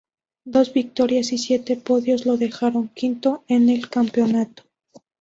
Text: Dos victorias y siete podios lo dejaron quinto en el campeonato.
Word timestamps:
Dos 0.45 0.73
victorias 0.73 1.31
y 1.31 1.37
siete 1.37 1.75
podios 1.77 2.25
lo 2.25 2.35
dejaron 2.37 2.87
quinto 2.87 3.43
en 3.47 3.69
el 3.69 3.87
campeonato. 3.87 4.63